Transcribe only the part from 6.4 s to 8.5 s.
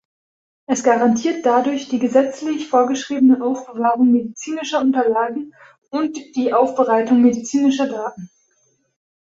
Aufbereitung medizinischer Daten.